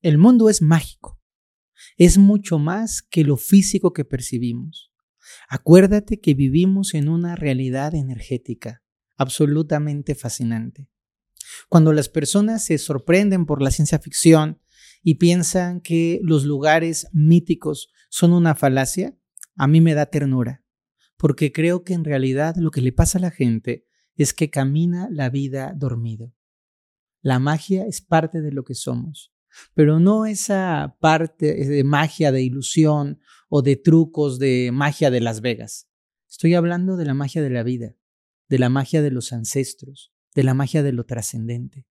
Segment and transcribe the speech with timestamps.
[0.00, 1.20] El mundo es mágico.
[1.96, 4.92] Es mucho más que lo físico que percibimos.
[5.48, 8.82] Acuérdate que vivimos en una realidad energética
[9.16, 10.88] absolutamente fascinante.
[11.68, 14.60] Cuando las personas se sorprenden por la ciencia ficción
[15.02, 19.18] y piensan que los lugares míticos son una falacia,
[19.56, 20.62] a mí me da ternura,
[21.16, 25.08] porque creo que en realidad lo que le pasa a la gente es que camina
[25.10, 26.32] la vida dormido.
[27.20, 29.32] La magia es parte de lo que somos,
[29.74, 35.40] pero no esa parte de magia de ilusión o de trucos de magia de Las
[35.40, 35.88] Vegas.
[36.28, 37.96] Estoy hablando de la magia de la vida,
[38.48, 41.86] de la magia de los ancestros, de la magia de lo trascendente.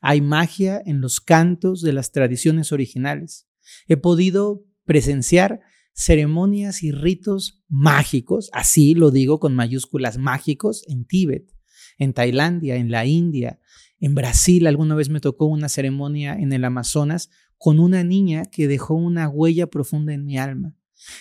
[0.00, 3.48] Hay magia en los cantos de las tradiciones originales.
[3.88, 5.60] He podido presenciar
[5.94, 11.52] ceremonias y ritos mágicos, así lo digo con mayúsculas mágicos, en Tíbet,
[11.98, 13.60] en Tailandia, en la India,
[14.00, 14.66] en Brasil.
[14.66, 19.28] Alguna vez me tocó una ceremonia en el Amazonas con una niña que dejó una
[19.28, 20.74] huella profunda en mi alma.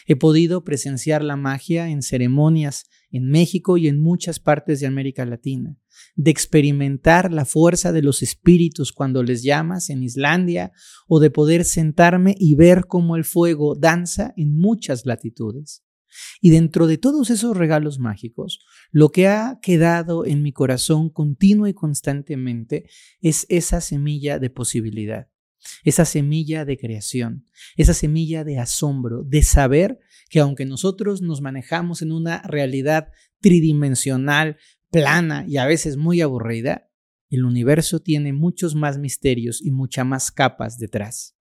[0.06, 5.26] He podido presenciar la magia en ceremonias en México y en muchas partes de América
[5.26, 5.78] Latina,
[6.16, 10.72] de experimentar la fuerza de los espíritus cuando les llamas en Islandia
[11.08, 15.84] o de poder sentarme y ver cómo el fuego danza en muchas latitudes.
[16.42, 18.60] Y dentro de todos esos regalos mágicos,
[18.94, 22.88] lo que ha quedado en mi corazón continuo y constantemente
[23.20, 25.28] es esa semilla de posibilidad
[25.84, 32.02] esa semilla de creación, esa semilla de asombro, de saber que aunque nosotros nos manejamos
[32.02, 34.58] en una realidad tridimensional,
[34.92, 36.90] plana y a veces muy aburrida,
[37.30, 41.36] el universo tiene muchos más misterios y muchas más capas detrás.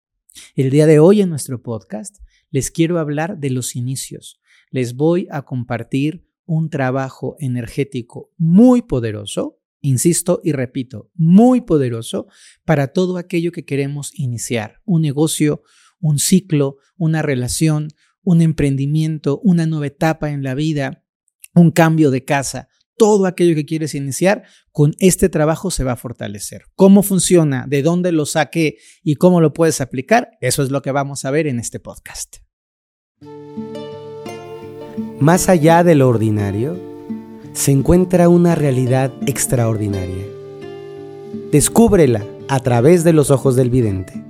[0.56, 2.18] El día de hoy en nuestro podcast
[2.52, 4.40] les quiero hablar de los inicios.
[4.70, 12.28] Les voy a compartir un trabajo energético muy poderoso insisto y repito, muy poderoso
[12.66, 15.62] para todo aquello que queremos iniciar, un negocio,
[16.02, 17.88] un ciclo, una relación,
[18.24, 21.06] un emprendimiento, una nueva etapa en la vida,
[21.56, 25.98] un cambio de casa, todo aquello que quieres iniciar, con este trabajo se va a
[25.98, 26.64] fortalecer.
[26.76, 27.66] ¿Cómo funciona?
[27.68, 28.78] ¿De dónde lo saqué?
[29.04, 30.32] ¿Y cómo lo puedes aplicar?
[30.42, 32.38] Eso es lo que vamos a ver en este podcast.
[35.20, 36.78] Más allá de lo ordinario,
[37.54, 40.26] se encuentra una realidad extraordinaria.
[41.52, 44.29] Descúbrela a través de los ojos del vidente.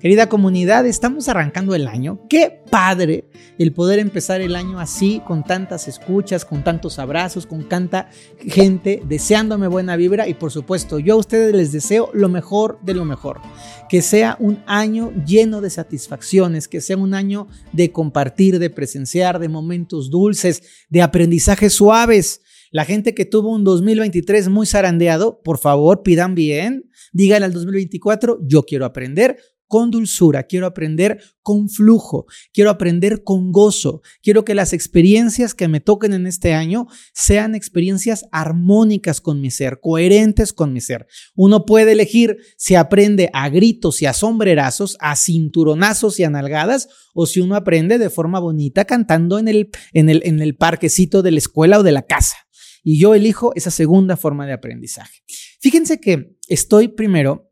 [0.00, 2.20] Querida comunidad, estamos arrancando el año.
[2.28, 7.66] Qué padre el poder empezar el año así, con tantas escuchas, con tantos abrazos, con
[7.66, 12.78] tanta gente deseándome buena vibra y por supuesto yo a ustedes les deseo lo mejor
[12.82, 13.40] de lo mejor.
[13.88, 19.38] Que sea un año lleno de satisfacciones, que sea un año de compartir, de presenciar,
[19.38, 22.42] de momentos dulces, de aprendizajes suaves.
[22.70, 28.40] La gente que tuvo un 2023 muy zarandeado, por favor, pidan bien, díganle al 2024,
[28.42, 34.54] yo quiero aprender, con dulzura, quiero aprender con flujo, quiero aprender con gozo, quiero que
[34.54, 40.52] las experiencias que me toquen en este año sean experiencias armónicas con mi ser, coherentes
[40.52, 41.06] con mi ser.
[41.34, 46.88] Uno puede elegir si aprende a gritos y a sombrerazos, a cinturonazos y a nalgadas,
[47.14, 51.22] o si uno aprende de forma bonita cantando en el, en el, en el parquecito
[51.22, 52.36] de la escuela o de la casa.
[52.82, 55.22] Y yo elijo esa segunda forma de aprendizaje.
[55.60, 57.50] Fíjense que estoy primero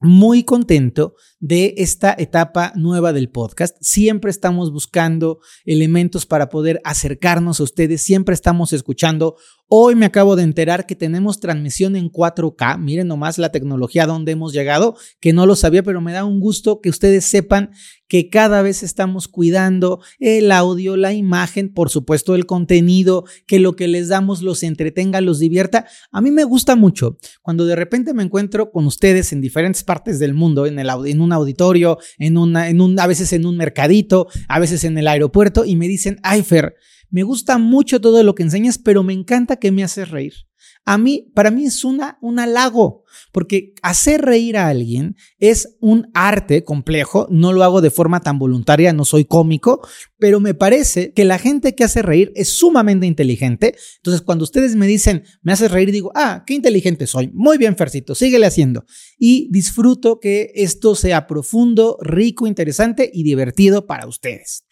[0.00, 3.76] muy contento de esta etapa nueva del podcast.
[3.80, 9.36] Siempre estamos buscando elementos para poder acercarnos a ustedes, siempre estamos escuchando.
[9.70, 12.78] Hoy me acabo de enterar que tenemos transmisión en 4K.
[12.78, 16.40] Miren nomás la tecnología donde hemos llegado, que no lo sabía, pero me da un
[16.40, 17.70] gusto que ustedes sepan
[18.08, 23.76] que cada vez estamos cuidando el audio, la imagen, por supuesto el contenido, que lo
[23.76, 25.86] que les damos los entretenga, los divierta.
[26.10, 30.18] A mí me gusta mucho cuando de repente me encuentro con ustedes en diferentes partes
[30.18, 33.56] del mundo, en, el, en un auditorio, en una, en un, a veces en un
[33.56, 36.74] mercadito, a veces en el aeropuerto y me dicen, ay Fer,
[37.10, 40.47] me gusta mucho todo lo que enseñas, pero me encanta que me haces reír
[40.88, 46.10] a mí, para mí es una, un halago, porque hacer reír a alguien es un
[46.14, 49.86] arte complejo, no lo hago de forma tan voluntaria, no soy cómico,
[50.16, 53.74] pero me parece que la gente que hace reír es sumamente inteligente.
[53.96, 57.30] Entonces, cuando ustedes me dicen, me haces reír, digo, ah, qué inteligente soy.
[57.34, 58.86] Muy bien, Fercito, síguele haciendo.
[59.18, 64.64] Y disfruto que esto sea profundo, rico, interesante y divertido para ustedes.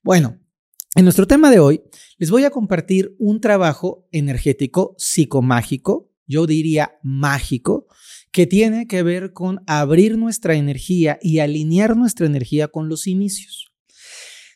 [0.00, 0.38] Bueno,
[0.96, 1.82] en nuestro tema de hoy,
[2.16, 7.86] les voy a compartir un trabajo energético psicomágico, yo diría mágico,
[8.32, 13.70] que tiene que ver con abrir nuestra energía y alinear nuestra energía con los inicios.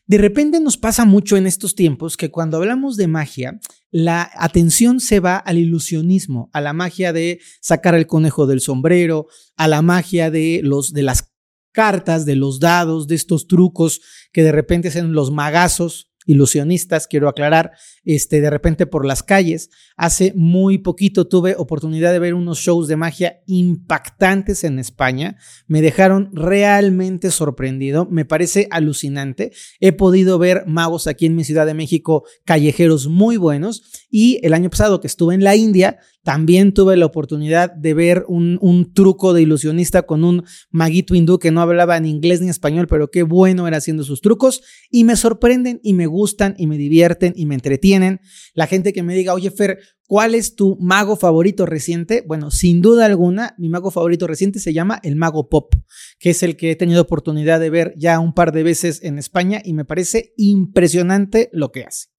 [0.07, 3.59] De repente nos pasa mucho en estos tiempos que cuando hablamos de magia,
[3.91, 9.27] la atención se va al ilusionismo, a la magia de sacar el conejo del sombrero,
[9.57, 11.31] a la magia de los de las
[11.71, 14.01] cartas, de los dados, de estos trucos
[14.33, 17.71] que de repente son los magazos ilusionistas, quiero aclarar,
[18.03, 19.69] este, de repente por las calles.
[19.95, 25.37] Hace muy poquito tuve oportunidad de ver unos shows de magia impactantes en España.
[25.67, 28.07] Me dejaron realmente sorprendido.
[28.09, 29.51] Me parece alucinante.
[29.79, 33.83] He podido ver magos aquí en mi Ciudad de México, callejeros muy buenos.
[34.09, 38.25] Y el año pasado que estuve en la India, también tuve la oportunidad de ver
[38.27, 38.59] un,
[38.93, 43.09] truco de ilusionista con un maguito hindú que no hablaba ni inglés ni español, pero
[43.09, 44.61] qué bueno era haciendo sus trucos.
[44.89, 48.19] Y me sorprenden y me gustan y me divierten y me entretienen.
[48.53, 52.23] La gente que me diga, oye Fer, ¿cuál es tu mago favorito reciente?
[52.27, 55.73] Bueno, sin duda alguna, mi mago favorito reciente se llama el mago pop,
[56.19, 59.17] que es el que he tenido oportunidad de ver ya un par de veces en
[59.17, 62.10] España y me parece impresionante lo que hace.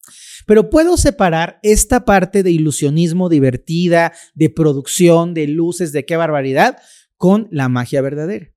[0.46, 6.78] Pero puedo separar esta parte de ilusionismo divertida, de producción, de luces, de qué barbaridad,
[7.16, 8.52] con la magia verdadera.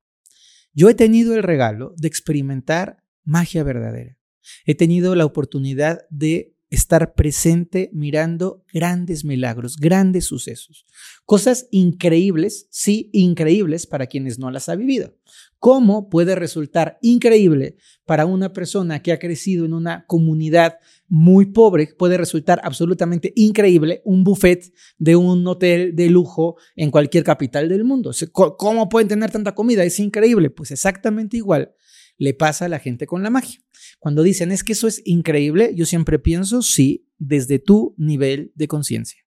[0.73, 4.17] Yo he tenido el regalo de experimentar magia verdadera.
[4.65, 10.85] He tenido la oportunidad de estar presente mirando grandes milagros, grandes sucesos,
[11.25, 15.15] cosas increíbles, sí, increíbles para quienes no las ha vivido.
[15.59, 20.77] ¿Cómo puede resultar increíble para una persona que ha crecido en una comunidad
[21.07, 21.88] muy pobre?
[21.97, 27.83] Puede resultar absolutamente increíble un buffet de un hotel de lujo en cualquier capital del
[27.83, 28.11] mundo.
[28.31, 29.83] ¿Cómo pueden tener tanta comida?
[29.83, 30.50] Es increíble.
[30.50, 31.73] Pues exactamente igual
[32.18, 33.64] le pasa a la gente con la magia.
[34.06, 38.68] Cuando dicen es que eso es increíble, yo siempre pienso, sí, desde tu nivel de
[38.68, 39.18] conciencia.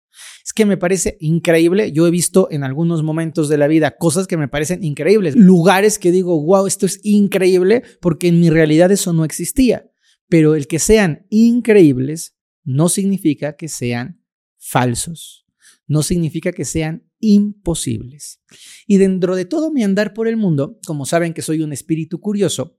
[0.46, 1.90] Es que me parece increíble.
[1.90, 5.98] Yo he visto en algunos momentos de la vida cosas que me parecen increíbles, lugares
[5.98, 9.90] que digo, wow, esto es increíble, porque en mi realidad eso no existía.
[10.28, 14.22] Pero el que sean increíbles no significa que sean
[14.58, 15.44] falsos,
[15.88, 18.40] no significa que sean imposibles.
[18.86, 22.20] Y dentro de todo mi andar por el mundo, como saben que soy un espíritu
[22.20, 22.77] curioso,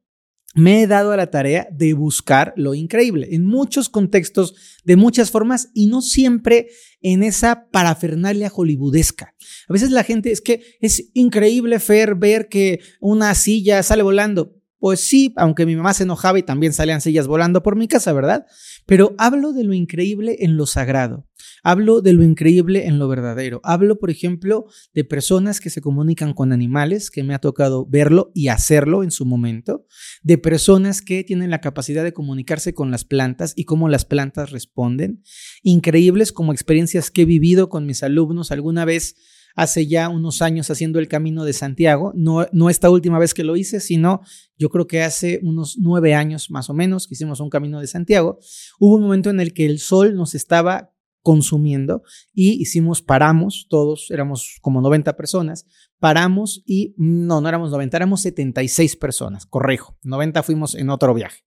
[0.55, 5.29] me he dado a la tarea de buscar lo increíble en muchos contextos, de muchas
[5.29, 6.69] formas y no siempre
[7.01, 9.35] en esa parafernalia hollywoodesca.
[9.67, 14.55] A veces la gente es que es increíble Fer ver que una silla sale volando.
[14.79, 18.13] Pues sí, aunque mi mamá se enojaba y también salían sillas volando por mi casa,
[18.13, 18.45] ¿verdad?
[18.85, 21.28] Pero hablo de lo increíble en lo sagrado.
[21.63, 23.61] Hablo de lo increíble en lo verdadero.
[23.63, 28.31] Hablo, por ejemplo, de personas que se comunican con animales, que me ha tocado verlo
[28.33, 29.85] y hacerlo en su momento.
[30.23, 34.51] De personas que tienen la capacidad de comunicarse con las plantas y cómo las plantas
[34.51, 35.23] responden.
[35.63, 39.15] Increíbles como experiencias que he vivido con mis alumnos alguna vez
[39.55, 43.43] hace ya unos años haciendo el camino de Santiago, no, no esta última vez que
[43.43, 44.21] lo hice, sino
[44.57, 47.87] yo creo que hace unos nueve años más o menos que hicimos un camino de
[47.87, 48.39] Santiago,
[48.79, 54.09] hubo un momento en el que el sol nos estaba consumiendo y hicimos, paramos, todos
[54.11, 55.65] éramos como 90 personas,
[55.99, 61.43] paramos y no, no éramos 90, éramos 76 personas, correjo, 90 fuimos en otro viaje,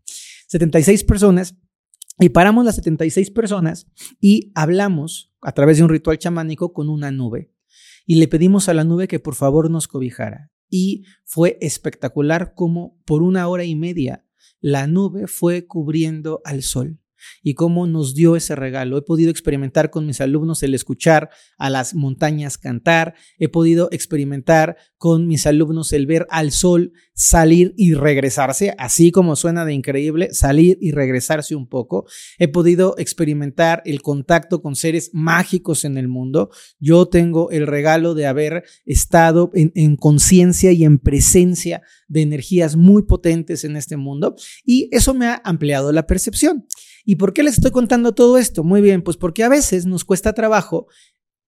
[0.48, 1.56] 76 personas
[2.18, 3.86] y paramos las 76 personas
[4.20, 7.52] y hablamos a través de un ritual chamánico con una nube
[8.06, 10.50] y le pedimos a la nube que por favor nos cobijara.
[10.68, 14.24] Y fue espectacular como por una hora y media
[14.60, 17.01] la nube fue cubriendo al sol
[17.42, 18.98] y cómo nos dio ese regalo.
[18.98, 24.76] He podido experimentar con mis alumnos el escuchar a las montañas cantar, he podido experimentar
[24.98, 30.28] con mis alumnos el ver al sol salir y regresarse, así como suena de increíble,
[30.32, 32.06] salir y regresarse un poco.
[32.38, 36.50] He podido experimentar el contacto con seres mágicos en el mundo.
[36.78, 42.76] Yo tengo el regalo de haber estado en, en conciencia y en presencia de energías
[42.76, 46.66] muy potentes en este mundo y eso me ha ampliado la percepción.
[47.04, 48.64] ¿Y por qué les estoy contando todo esto?
[48.64, 50.86] Muy bien, pues porque a veces nos cuesta trabajo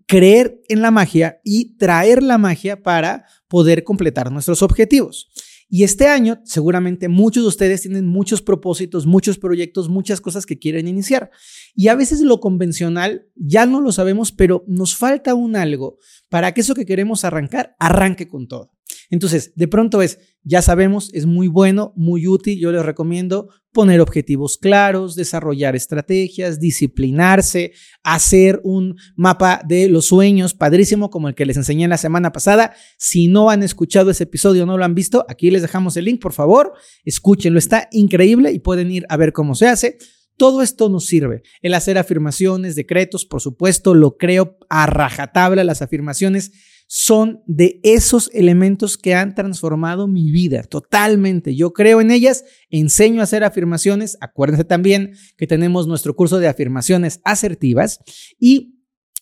[0.07, 5.31] creer en la magia y traer la magia para poder completar nuestros objetivos.
[5.69, 10.59] Y este año seguramente muchos de ustedes tienen muchos propósitos, muchos proyectos, muchas cosas que
[10.59, 11.31] quieren iniciar.
[11.75, 16.53] Y a veces lo convencional ya no lo sabemos, pero nos falta un algo para
[16.53, 18.74] que eso que queremos arrancar arranque con todo.
[19.11, 24.01] Entonces, de pronto es, ya sabemos, es muy bueno, muy útil, yo les recomiendo poner
[24.01, 31.45] objetivos claros, desarrollar estrategias, disciplinarse, hacer un mapa de los sueños padrísimo como el que
[31.45, 32.75] les enseñé la semana pasada.
[32.99, 36.21] Si no han escuchado ese episodio, no lo han visto, aquí les dejamos el link,
[36.21, 36.73] por favor,
[37.05, 39.99] escúchenlo, está increíble y pueden ir a ver cómo se hace.
[40.37, 41.43] Todo esto nos sirve.
[41.63, 46.53] El hacer afirmaciones, decretos, por supuesto, lo creo a rajatabla las afirmaciones
[46.87, 51.57] son de esos elementos que han transformado mi vida totalmente.
[51.57, 54.17] Yo creo en ellas, enseño a hacer afirmaciones.
[54.21, 58.01] Acuérdense también que tenemos nuestro curso de afirmaciones asertivas
[58.39, 58.75] y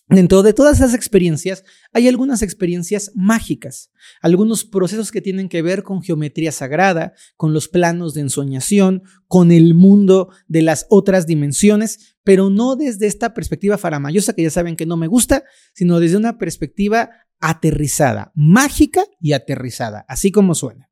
[0.09, 3.89] Dentro de todas esas experiencias hay algunas experiencias mágicas,
[4.21, 9.51] algunos procesos que tienen que ver con geometría sagrada, con los planos de ensoñación, con
[9.51, 14.75] el mundo de las otras dimensiones, pero no desde esta perspectiva faramayosa que ya saben
[14.75, 17.09] que no me gusta, sino desde una perspectiva
[17.43, 20.89] aterrizada, mágica y aterrizada, así como suena.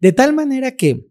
[0.00, 1.06] De tal manera que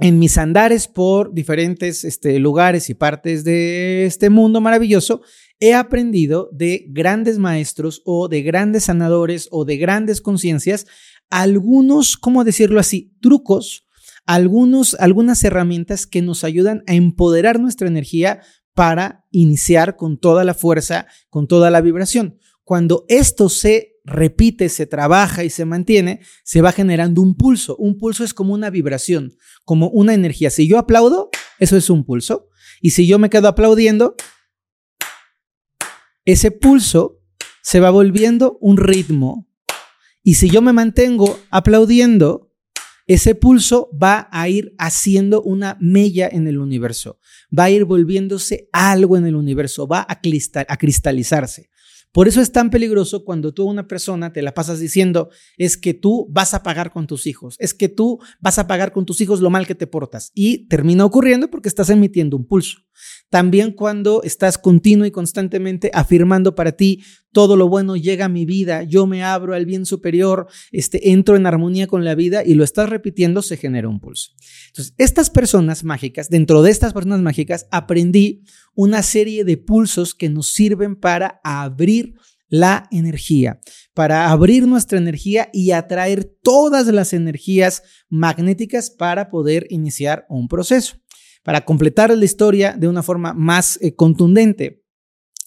[0.00, 5.22] en mis andares por diferentes este, lugares y partes de este mundo maravilloso,
[5.60, 10.86] he aprendido de grandes maestros o de grandes sanadores o de grandes conciencias
[11.28, 13.86] algunos, ¿cómo decirlo así?, trucos,
[14.26, 18.40] algunos, algunas herramientas que nos ayudan a empoderar nuestra energía
[18.74, 22.38] para iniciar con toda la fuerza, con toda la vibración.
[22.64, 27.76] Cuando esto se repite, se trabaja y se mantiene, se va generando un pulso.
[27.76, 30.50] Un pulso es como una vibración, como una energía.
[30.50, 32.48] Si yo aplaudo, eso es un pulso.
[32.82, 34.16] Y si yo me quedo aplaudiendo,
[36.24, 37.20] ese pulso
[37.62, 39.48] se va volviendo un ritmo.
[40.22, 42.50] Y si yo me mantengo aplaudiendo,
[43.06, 47.18] ese pulso va a ir haciendo una mella en el universo,
[47.56, 51.69] va a ir volviéndose algo en el universo, va a, cristalizarse.
[52.12, 55.76] Por eso es tan peligroso cuando tú a una persona te la pasas diciendo, es
[55.76, 59.06] que tú vas a pagar con tus hijos, es que tú vas a pagar con
[59.06, 60.32] tus hijos lo mal que te portas.
[60.34, 62.78] Y termina ocurriendo porque estás emitiendo un pulso.
[63.28, 67.02] También cuando estás continuo y constantemente afirmando para ti,
[67.32, 71.36] todo lo bueno llega a mi vida, yo me abro al bien superior, este, entro
[71.36, 74.32] en armonía con la vida y lo estás repitiendo, se genera un pulso.
[74.68, 78.42] Entonces, estas personas mágicas, dentro de estas personas mágicas, aprendí
[78.74, 82.14] una serie de pulsos que nos sirven para abrir
[82.50, 83.60] la energía,
[83.94, 90.96] para abrir nuestra energía y atraer todas las energías magnéticas para poder iniciar un proceso.
[91.42, 94.80] Para completar la historia de una forma más eh, contundente,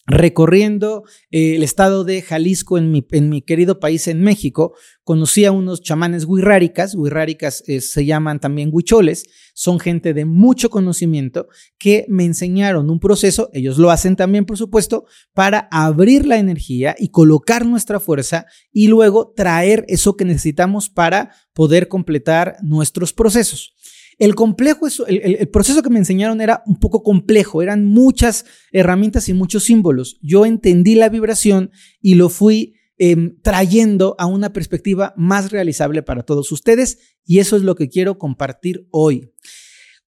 [0.06, 5.82] recorriendo eh, el estado de Jalisco en mi, querido país, en México, conocí a unos
[5.82, 11.48] chamanes huirráricas, huirráricas eh, se llaman también huicholes, son gente de mucho conocimiento
[11.78, 16.96] que me enseñaron un proceso, ellos lo hacen también, por supuesto, para abrir la energía
[17.00, 23.74] y colocar nuestra fuerza y luego traer eso que necesitamos para poder completar nuestros procesos.
[24.20, 29.34] El complejo, el, proceso que me enseñaron era un poco complejo, eran muchas herramientas y
[29.34, 30.20] muchos símbolos.
[30.22, 36.24] Yo entendí la vibración y lo fui em, trayendo a una perspectiva más realizable para
[36.24, 39.32] todos ustedes y eso es lo que quiero compartir hoy.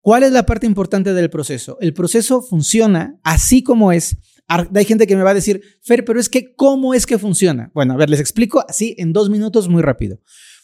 [0.04, 1.78] ¿Cuál es la parte importante del proceso?
[1.80, 4.18] El proceso funciona así como es.
[4.48, 7.72] Hay gente que me va a decir, Fer, pero es que, ¿cómo es que funciona?
[7.74, 10.20] Bueno, a ver, les explico así en dos minutos muy rápido.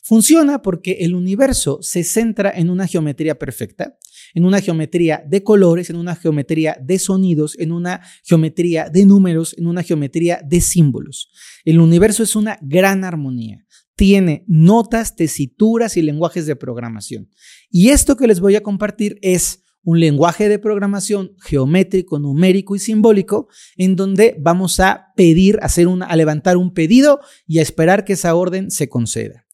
[0.09, 3.95] Funciona porque el universo se centra en una geometría perfecta,
[4.33, 9.53] en una geometría de colores, en una geometría de sonidos, en una geometría de números,
[9.55, 11.29] en una geometría de símbolos.
[11.63, 13.67] El universo es una gran armonía.
[13.95, 17.29] Tiene notas, tesituras y lenguajes de programación.
[17.69, 22.79] Y esto que les voy a compartir es un lenguaje de programación geométrico, numérico y
[22.79, 23.47] simbólico,
[23.77, 28.13] en donde vamos a pedir, hacer una, a levantar un pedido y a esperar que
[28.13, 29.45] esa orden se conceda.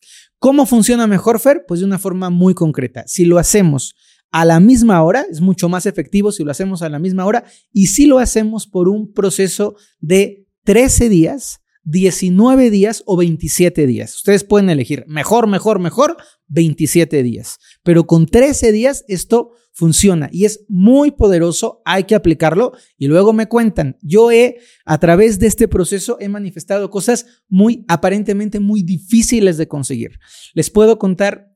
[0.46, 1.66] ¿Cómo funciona mejor, Fer?
[1.68, 3.04] Pues de una forma muy concreta.
[3.08, 3.96] Si lo hacemos
[4.30, 7.46] a la misma hora, es mucho más efectivo si lo hacemos a la misma hora
[7.74, 14.16] y si lo hacemos por un proceso de 13 días, 19 días o 27 días.
[14.16, 17.60] Ustedes pueden elegir mejor, mejor, mejor, 27 días.
[17.84, 23.34] Pero con 13 días esto funciona y es muy poderoso, hay que aplicarlo y luego
[23.34, 28.84] me cuentan, yo he, a través de este proceso, he manifestado cosas muy, aparentemente muy
[28.84, 30.20] difíciles de conseguir.
[30.54, 31.52] Les puedo contar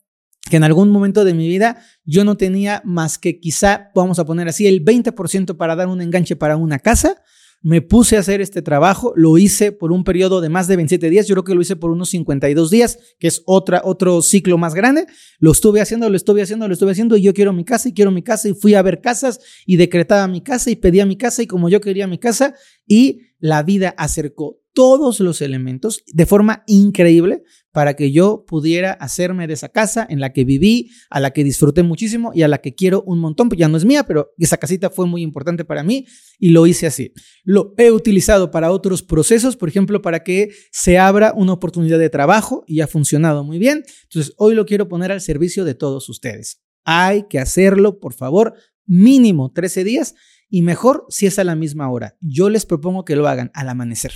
[0.50, 4.26] que en algún momento de mi vida yo no tenía más que quizá, vamos a
[4.26, 7.22] poner así, el 20% para dar un enganche para una casa
[7.62, 11.10] me puse a hacer este trabajo, lo hice por un periodo de más de 27
[11.10, 14.58] días, yo creo que lo hice por unos 52 días, que es otra, otro ciclo
[14.58, 15.08] más grande,
[15.40, 17.94] lo estuve haciendo, lo estuve haciendo, lo estuve haciendo y yo quiero mi casa y
[17.94, 21.18] quiero mi casa y fui a ver casas y decretaba mi casa y pedía mi
[21.18, 22.56] casa y como yo quería mi casa
[22.88, 27.44] y la vida acercó todos los elementos de forma increíble
[27.74, 31.44] para que yo pudiera hacerme de esa casa en la que viví, a la que
[31.44, 34.32] disfruté muchísimo y a la que quiero un montón, pues ya no es mía, pero
[34.38, 36.06] esa casita fue muy importante para mí
[36.40, 37.12] y lo hice así.
[37.44, 42.10] Lo he utilizado para otros procesos, por ejemplo, para que se abra una oportunidad de
[42.10, 43.84] trabajo y ha funcionado muy bien.
[44.04, 46.62] Entonces, hoy lo quiero poner al servicio de todos ustedes.
[46.86, 48.54] Hay que hacerlo, por favor,
[48.86, 50.16] mínimo 13 días
[50.48, 52.16] y mejor si es a la misma hora.
[52.22, 54.14] Yo les propongo que lo hagan al amanecer.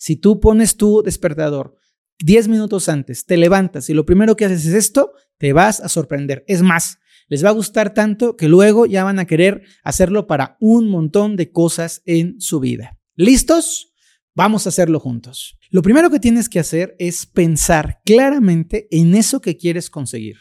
[0.00, 1.76] Si tú pones tu despertador
[2.20, 5.90] 10 minutos antes, te levantas y lo primero que haces es esto, te vas a
[5.90, 6.42] sorprender.
[6.48, 10.56] Es más, les va a gustar tanto que luego ya van a querer hacerlo para
[10.58, 12.98] un montón de cosas en su vida.
[13.14, 13.92] ¿Listos?
[14.34, 15.58] Vamos a hacerlo juntos.
[15.68, 20.38] Lo primero que tienes que hacer es pensar claramente en eso que quieres conseguir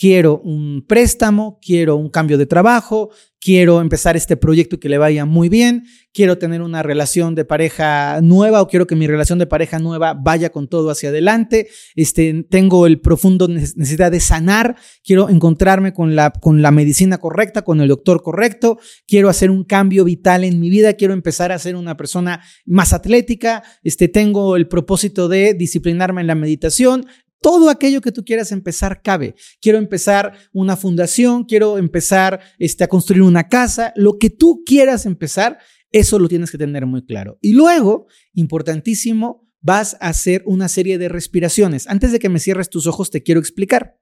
[0.00, 4.98] quiero un préstamo, quiero un cambio de trabajo, quiero empezar este proyecto y que le
[4.98, 9.38] vaya muy bien, quiero tener una relación de pareja nueva o quiero que mi relación
[9.38, 14.76] de pareja nueva vaya con todo hacia adelante, este, tengo el profundo necesidad de sanar,
[15.02, 19.64] quiero encontrarme con la, con la medicina correcta, con el doctor correcto, quiero hacer un
[19.64, 24.56] cambio vital en mi vida, quiero empezar a ser una persona más atlética, este, tengo
[24.56, 27.06] el propósito de disciplinarme en la meditación,
[27.40, 29.34] todo aquello que tú quieras empezar cabe.
[29.60, 35.06] Quiero empezar una fundación, quiero empezar este, a construir una casa, lo que tú quieras
[35.06, 35.58] empezar,
[35.92, 37.38] eso lo tienes que tener muy claro.
[37.40, 41.86] Y luego, importantísimo, vas a hacer una serie de respiraciones.
[41.86, 43.96] Antes de que me cierres tus ojos, te quiero explicar.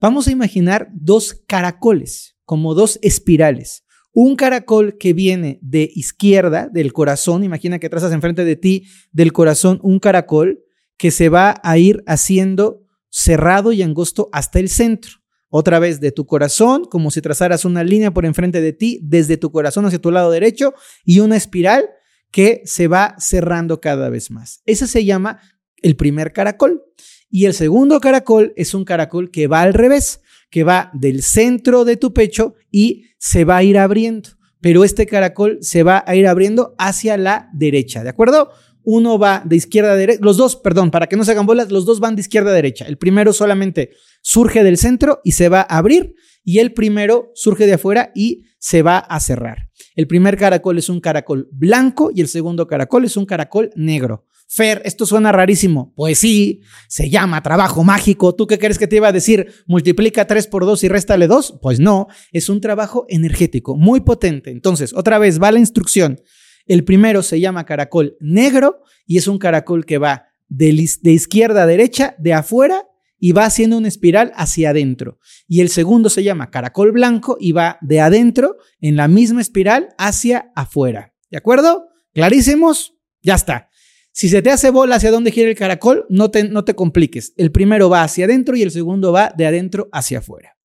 [0.00, 3.84] Vamos a imaginar dos caracoles, como dos espirales.
[4.12, 9.32] Un caracol que viene de izquierda, del corazón, imagina que trazas enfrente de ti del
[9.32, 10.63] corazón un caracol,
[10.96, 15.12] que se va a ir haciendo cerrado y angosto hasta el centro.
[15.48, 19.36] Otra vez de tu corazón, como si trazaras una línea por enfrente de ti, desde
[19.36, 20.74] tu corazón hacia tu lado derecho
[21.04, 21.88] y una espiral
[22.32, 24.60] que se va cerrando cada vez más.
[24.66, 25.38] Ese se llama
[25.80, 26.82] el primer caracol.
[27.30, 30.20] Y el segundo caracol es un caracol que va al revés,
[30.50, 34.30] que va del centro de tu pecho y se va a ir abriendo.
[34.60, 38.50] Pero este caracol se va a ir abriendo hacia la derecha, ¿de acuerdo?
[38.84, 41.70] Uno va de izquierda a derecha, los dos, perdón, para que no se hagan bolas,
[41.70, 42.84] los dos van de izquierda a derecha.
[42.86, 43.90] El primero solamente
[44.22, 46.14] surge del centro y se va a abrir
[46.44, 49.70] y el primero surge de afuera y se va a cerrar.
[49.96, 54.26] El primer caracol es un caracol blanco y el segundo caracol es un caracol negro.
[54.46, 55.92] Fer, esto suena rarísimo.
[55.96, 58.34] Pues sí, se llama trabajo mágico.
[58.34, 59.52] ¿Tú qué crees que te iba a decir?
[59.66, 61.58] Multiplica 3 por 2 y réstale 2.
[61.62, 64.50] Pues no, es un trabajo energético, muy potente.
[64.50, 66.20] Entonces, otra vez, va la instrucción.
[66.66, 70.68] El primero se llama caracol negro y es un caracol que va de,
[71.04, 72.86] izquierda a derecha, de afuera
[73.18, 75.18] y va haciendo una espiral hacia adentro.
[75.46, 79.90] Y el segundo se llama caracol blanco y va de adentro en la misma espiral
[79.98, 81.14] hacia afuera.
[81.30, 81.88] ¿De acuerdo?
[82.12, 82.94] ¿Clarísimos?
[83.22, 83.68] Ya está.
[84.12, 87.32] Si se te hace bola hacia dónde gira el caracol, no te, no te compliques.
[87.36, 90.56] El primero va hacia adentro y el segundo va de adentro hacia afuera.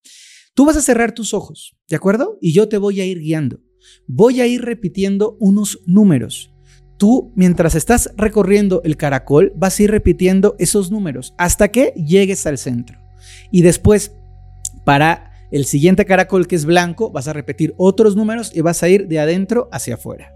[0.54, 2.38] Tú vas a cerrar tus ojos, ¿de acuerdo?
[2.41, 3.60] Y yo te voy a ir guiando
[4.08, 6.54] voy a ir repitiendo unos números.
[6.97, 12.45] Tú, mientras estás recorriendo el caracol, vas a ir repitiendo esos números hasta que llegues
[12.45, 12.99] al centro.
[13.52, 14.12] Y después,
[14.84, 18.89] para el siguiente caracol que es blanco, vas a repetir otros números y vas a
[18.89, 20.34] ir de adentro hacia afuera.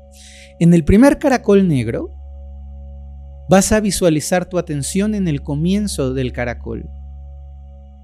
[0.60, 2.10] En el primer caracol negro,
[3.50, 6.90] vas a visualizar tu atención en el comienzo del caracol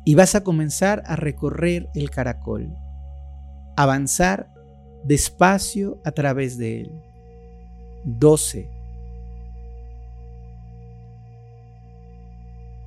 [0.05, 2.75] y vas a comenzar a recorrer el caracol,
[3.77, 4.51] avanzar
[5.03, 7.01] despacio a través de él.
[8.03, 8.69] 12.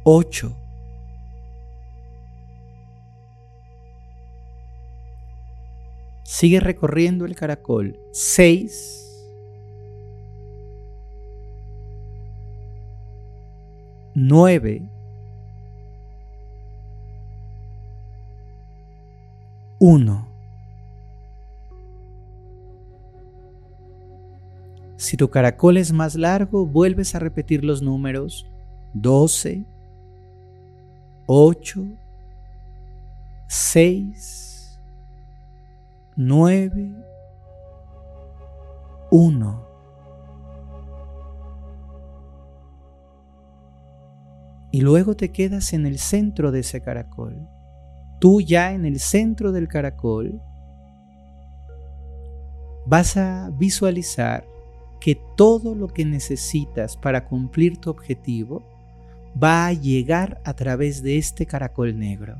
[0.04, 0.56] 8.
[6.24, 8.00] Sigue recorriendo el caracol.
[8.10, 9.02] 6.
[14.14, 14.82] 9.
[19.78, 20.31] 1.
[25.02, 28.46] Si tu caracol es más largo, vuelves a repetir los números.
[28.94, 29.64] 12,
[31.26, 31.84] 8,
[33.48, 34.80] 6,
[36.14, 36.92] 9,
[39.10, 39.66] 1.
[44.70, 47.48] Y luego te quedas en el centro de ese caracol.
[48.20, 50.40] Tú ya en el centro del caracol
[52.86, 54.51] vas a visualizar
[55.02, 58.62] que todo lo que necesitas para cumplir tu objetivo
[59.42, 62.36] va a llegar a través de este caracol negro.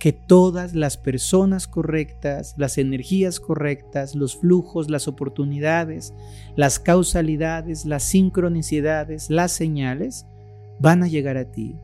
[0.00, 6.12] Que todas las personas correctas, las energías correctas, los flujos, las oportunidades,
[6.56, 10.26] las causalidades, las sincronicidades, las señales,
[10.80, 11.76] van a llegar a ti.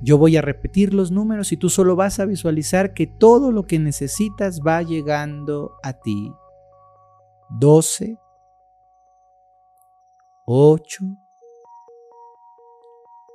[0.00, 3.62] Yo voy a repetir los números y tú solo vas a visualizar que todo lo
[3.62, 6.32] que necesitas va llegando a ti.
[7.58, 8.18] 12,
[10.46, 11.04] 8,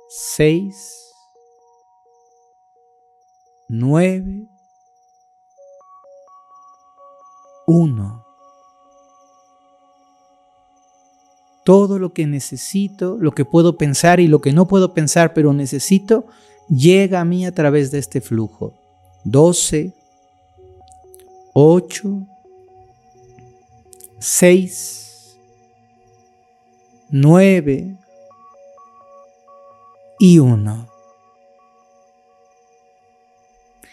[0.08, 1.14] 6,
[3.68, 4.48] 9,
[7.66, 8.28] 1.
[11.68, 15.52] todo lo que necesito, lo que puedo pensar y lo que no puedo pensar, pero
[15.52, 16.24] necesito,
[16.70, 18.72] llega a mí a través de este flujo.
[19.24, 19.92] 12,
[21.52, 22.26] 8,
[24.18, 25.38] 6,
[27.10, 27.96] 9
[30.18, 30.88] y 1.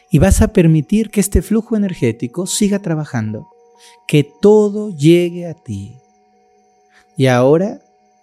[0.10, 3.48] Y vas a permitir que este flujo energético siga trabajando,
[4.08, 5.98] que todo llegue a ti.
[7.18, 7.82] Y ahora,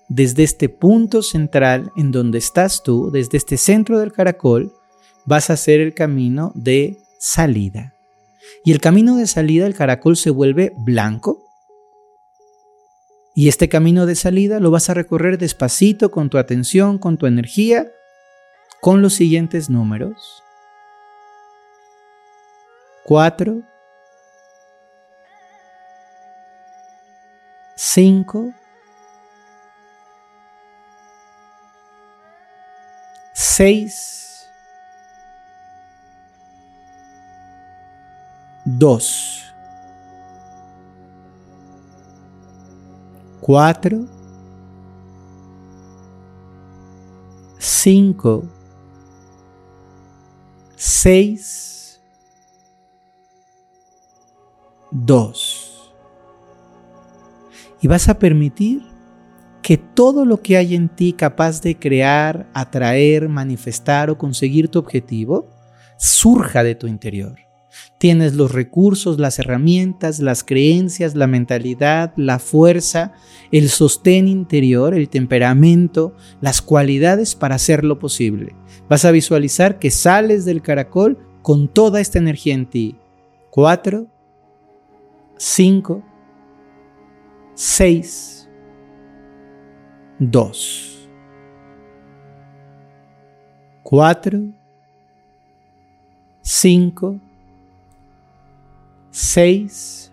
[0.09, 4.73] desde este punto central en donde estás tú, desde este centro del caracol,
[5.25, 7.95] vas a hacer el camino de salida.
[8.65, 11.52] Y el camino de salida, el caracol se vuelve blanco.
[13.35, 17.27] Y este camino de salida lo vas a recorrer despacito con tu atención, con tu
[17.27, 17.91] energía,
[18.81, 20.43] con los siguientes números.
[23.05, 23.63] 4,
[27.75, 28.55] 5,
[33.33, 34.51] 6,
[38.65, 39.42] 2,
[43.43, 44.07] 4,
[47.59, 48.45] 5,
[50.77, 52.01] 6,
[54.93, 55.93] 2.
[57.81, 58.83] Y vas a permitir
[59.61, 64.79] que todo lo que hay en ti capaz de crear, atraer, manifestar o conseguir tu
[64.79, 65.49] objetivo,
[65.99, 67.41] surja de tu interior.
[67.99, 73.13] Tienes los recursos, las herramientas, las creencias, la mentalidad, la fuerza,
[73.51, 78.55] el sostén interior, el temperamento, las cualidades para hacerlo posible.
[78.89, 82.97] Vas a visualizar que sales del caracol con toda esta energía en ti.
[83.51, 84.07] 4,
[85.37, 86.03] 5,
[87.55, 88.49] 6,
[90.19, 91.09] 2,
[93.83, 94.41] 4,
[96.41, 97.21] 5,
[99.13, 100.13] 6,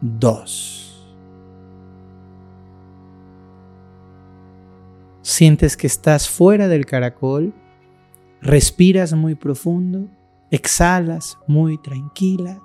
[0.00, 1.14] 2.
[5.22, 7.54] Sientes que estás fuera del caracol,
[8.40, 10.08] respiras muy profundo,
[10.50, 12.60] exhalas muy tranquila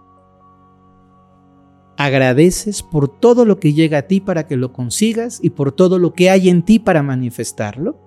[1.99, 5.99] agradeces por todo lo que llega a ti para que lo consigas y por todo
[5.99, 7.99] lo que hay en ti para manifestarlo.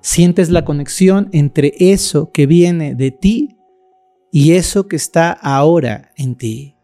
[0.00, 3.55] Sientes la conexión entre eso que viene de ti
[4.38, 6.76] y eso que está ahora en ti.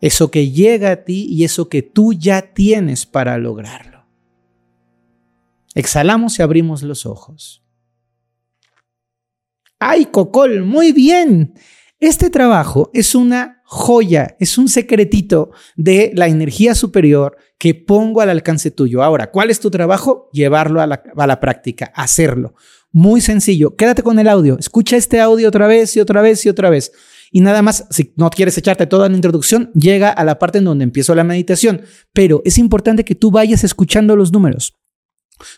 [0.00, 4.04] Eso que llega a ti y eso que tú ya tienes para lograrlo.
[5.76, 7.64] Exhalamos y abrimos los ojos.
[9.78, 10.64] ¡Ay, Cocol!
[10.64, 11.54] Muy bien.
[12.00, 18.30] Este trabajo es una joya, es un secretito de la energía superior que pongo al
[18.30, 19.02] alcance tuyo.
[19.02, 20.28] Ahora, ¿cuál es tu trabajo?
[20.32, 22.54] Llevarlo a la, práctica, hacerlo.
[22.94, 23.74] Muy sencillo.
[23.74, 24.56] Quédate con el audio.
[24.56, 26.92] Escucha este audio otra vez y otra vez y otra vez.
[27.32, 30.64] Y nada más, si no quieres echarte toda la introducción, llega a la parte en
[30.64, 31.82] donde empiezo la meditación.
[32.12, 34.74] Pero es importante que tú vayas escuchando los números.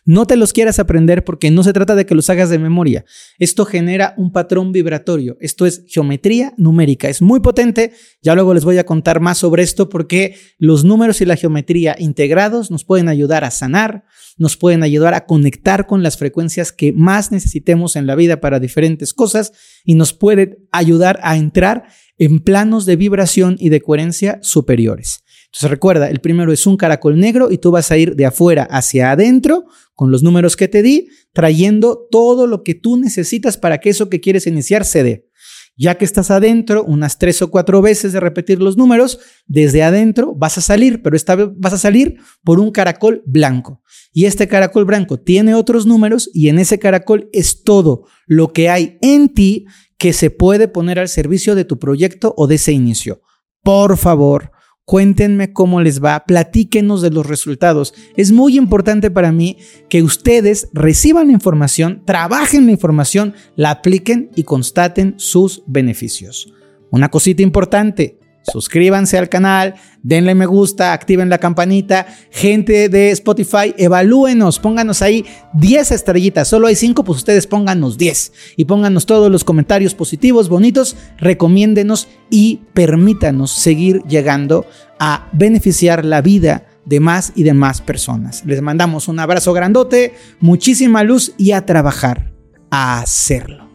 [0.04, 3.04] No te los quieras aprender porque no se trata de que los hagas de memoria.
[3.38, 5.36] Esto genera un patrón vibratorio.
[5.40, 7.08] Esto es geometría numérica.
[7.08, 7.92] Es muy potente.
[8.22, 11.94] Ya luego les voy a contar más sobre esto porque los números y la geometría
[11.98, 14.04] integrados nos pueden ayudar a sanar,
[14.38, 18.60] nos pueden ayudar a conectar con las frecuencias que más necesitemos en la vida para
[18.60, 19.52] diferentes cosas
[19.84, 25.22] y nos puede ayudar a entrar en planos de vibración y de coherencia superiores.
[25.56, 28.64] Entonces recuerda, el primero es un caracol negro y tú vas a ir de afuera
[28.64, 29.64] hacia adentro
[29.94, 34.10] con los números que te di, trayendo todo lo que tú necesitas para que eso
[34.10, 35.30] que quieres iniciar se dé.
[35.74, 40.34] Ya que estás adentro, unas tres o cuatro veces de repetir los números, desde adentro
[40.34, 43.80] vas a salir, pero esta vez vas a salir por un caracol blanco.
[44.12, 48.68] Y este caracol blanco tiene otros números y en ese caracol es todo lo que
[48.68, 49.64] hay en ti
[49.96, 53.22] que se puede poner al servicio de tu proyecto o de ese inicio.
[53.62, 54.50] Por favor,
[54.86, 57.92] Cuéntenme cómo les va, platíquenos de los resultados.
[58.16, 64.30] Es muy importante para mí que ustedes reciban la información, trabajen la información, la apliquen
[64.36, 66.52] y constaten sus beneficios.
[66.90, 68.15] Una cosita importante,
[68.50, 72.06] Suscríbanse al canal, denle me gusta, activen la campanita.
[72.30, 76.48] Gente de Spotify, evalúenos, pónganos ahí 10 estrellitas.
[76.48, 78.32] Solo hay 5, pues ustedes pónganos 10.
[78.56, 84.66] Y pónganos todos los comentarios positivos, bonitos, recomiéndenos y permítanos seguir llegando
[84.98, 88.44] a beneficiar la vida de más y de más personas.
[88.46, 92.32] Les mandamos un abrazo grandote, muchísima luz y a trabajar,
[92.70, 93.65] a hacerlo.